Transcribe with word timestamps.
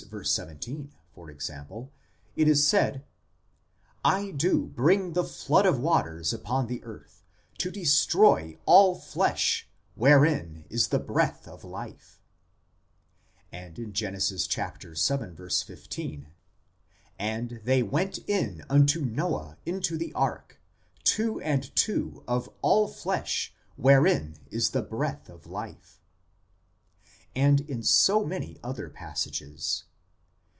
17, 0.23 0.91
for 1.13 1.29
example, 1.29 1.91
it 2.35 2.45
is 2.47 2.67
said:" 2.67 3.05
I 4.19 4.31
do 4.31 4.65
bring 4.65 5.13
the 5.13 5.23
flood 5.23 5.65
of 5.65 5.79
waters 5.79 6.33
upon 6.33 6.65
the 6.67 6.83
earth, 6.83 7.23
to 7.59 7.71
destroy 7.71 8.57
all 8.65 8.95
flesh, 8.95 9.69
wherein 9.95 10.65
is 10.69 10.87
the 10.89 10.99
breath 10.99 11.47
of 11.47 11.63
life"; 11.63 12.19
and 13.53 13.77
in 13.79 13.93
Gen. 13.93 14.17
vii. 14.19 15.49
15:" 15.55 16.27
And 17.19 17.49
they 17.63 17.81
went 17.83 18.17
in 18.27 18.65
unto 18.69 19.01
Noah 19.05 19.57
into 19.65 19.97
the 19.97 20.11
ark, 20.13 20.59
two 21.05 21.39
and 21.41 21.73
two 21.75 22.23
of 22.27 22.49
all 22.61 22.87
flesh 22.89 23.53
wherein 23.77 24.35
is 24.49 24.71
the 24.71 24.81
breath 24.83 25.29
of 25.29 25.45
life"; 25.47 26.01
and 27.35 27.63
so 27.85 28.23
in 28.23 28.29
many 28.29 28.59
other 28.63 28.89
passages. 28.89 29.85